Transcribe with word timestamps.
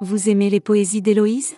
Vous 0.00 0.28
aimez 0.28 0.48
les 0.48 0.60
poésies 0.60 1.02
d'Héloïse? 1.02 1.56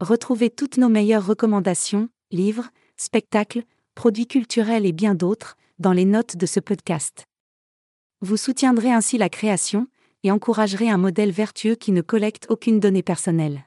Retrouvez 0.00 0.50
toutes 0.50 0.78
nos 0.78 0.88
meilleures 0.88 1.24
recommandations, 1.24 2.08
livres, 2.32 2.70
spectacles, 2.96 3.62
produits 3.94 4.26
culturels 4.26 4.84
et 4.84 4.90
bien 4.90 5.14
d'autres, 5.14 5.56
dans 5.78 5.92
les 5.92 6.06
notes 6.06 6.36
de 6.36 6.44
ce 6.44 6.58
podcast. 6.58 7.24
Vous 8.20 8.36
soutiendrez 8.36 8.90
ainsi 8.90 9.16
la 9.16 9.28
création, 9.28 9.86
et 10.24 10.32
encouragerez 10.32 10.90
un 10.90 10.98
modèle 10.98 11.30
vertueux 11.30 11.76
qui 11.76 11.92
ne 11.92 12.02
collecte 12.02 12.46
aucune 12.50 12.80
donnée 12.80 13.04
personnelle. 13.04 13.64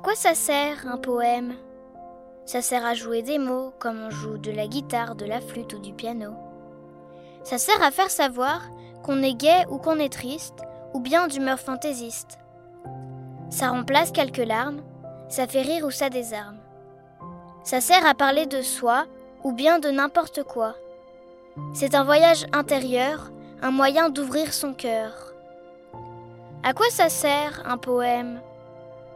À 0.00 0.02
quoi 0.02 0.14
ça 0.14 0.34
sert 0.34 0.86
un 0.90 0.96
poème? 0.96 1.56
Ça 2.46 2.62
sert 2.62 2.86
à 2.86 2.94
jouer 2.94 3.20
des 3.20 3.38
mots 3.38 3.74
comme 3.78 4.00
on 4.00 4.08
joue 4.08 4.38
de 4.38 4.50
la 4.50 4.66
guitare, 4.66 5.14
de 5.14 5.26
la 5.26 5.42
flûte 5.42 5.74
ou 5.74 5.78
du 5.78 5.92
piano. 5.92 6.32
Ça 7.44 7.58
sert 7.58 7.82
à 7.82 7.90
faire 7.90 8.10
savoir 8.10 8.62
qu'on 9.02 9.22
est 9.22 9.34
gai 9.34 9.66
ou 9.68 9.76
qu'on 9.76 9.98
est 9.98 10.10
triste, 10.10 10.62
ou 10.94 11.00
bien 11.00 11.28
d'humeur 11.28 11.60
fantaisiste. 11.60 12.38
Ça 13.50 13.68
remplace 13.68 14.10
quelques 14.10 14.38
larmes, 14.38 14.80
ça 15.28 15.46
fait 15.46 15.60
rire 15.60 15.84
ou 15.84 15.90
ça 15.90 16.08
désarme. 16.08 16.60
Ça 17.62 17.82
sert 17.82 18.06
à 18.06 18.14
parler 18.14 18.46
de 18.46 18.62
soi 18.62 19.04
ou 19.44 19.52
bien 19.52 19.80
de 19.80 19.90
n'importe 19.90 20.44
quoi. 20.44 20.76
C'est 21.74 21.94
un 21.94 22.04
voyage 22.04 22.46
intérieur, 22.54 23.30
un 23.60 23.70
moyen 23.70 24.08
d'ouvrir 24.08 24.54
son 24.54 24.72
cœur. 24.72 25.34
À 26.62 26.72
quoi 26.72 26.88
ça 26.88 27.10
sert 27.10 27.62
un 27.66 27.76
poème? 27.76 28.40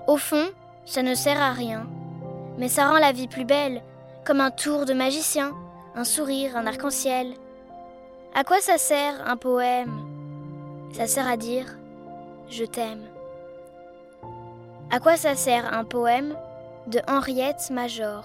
Au 0.07 0.19
fond, 0.19 0.51
ça 0.87 1.03
ne 1.03 1.15
sert 1.15 1.41
à 1.41 1.53
rien, 1.53 1.87
mais 2.59 2.69
ça 2.69 2.89
rend 2.89 2.99
la 2.99 3.13
vie 3.13 3.29
plus 3.29 3.45
belle, 3.45 3.83
comme 4.25 4.41
un 4.41 4.51
tour 4.51 4.85
de 4.85 4.95
magicien, 4.95 5.53
un 5.95 6.05
sourire, 6.05 6.57
un 6.57 6.67
arc-en-ciel. 6.67 7.35
À 8.35 8.45
quoi 8.45 8.61
ça 8.61 8.79
sert 8.79 9.15
un 9.27 9.37
poème? 9.37 9.93
Ça 10.93 11.07
sert 11.07 11.29
à 11.29 11.37
dire⁇ 11.37 11.67
Je 12.49 12.65
t'aime⁇ 12.65 13.05
À 14.91 15.01
quoi 15.01 15.17
ça 15.17 15.35
sert 15.35 15.73
un 15.73 15.85
poème 15.85 16.37
de 16.87 17.01
Henriette 17.09 17.71
Major? 17.71 18.25